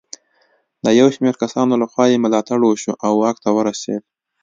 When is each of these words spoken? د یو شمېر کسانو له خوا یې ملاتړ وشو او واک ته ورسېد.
د 0.85 0.87
یو 0.99 1.07
شمېر 1.15 1.35
کسانو 1.43 1.73
له 1.81 1.87
خوا 1.91 2.05
یې 2.11 2.21
ملاتړ 2.23 2.59
وشو 2.63 2.93
او 3.05 3.11
واک 3.21 3.37
ته 3.43 3.49
ورسېد. 3.57 4.01